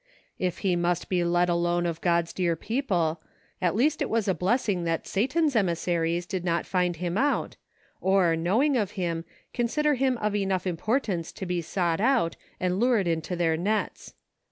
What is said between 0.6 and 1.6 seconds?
he must be let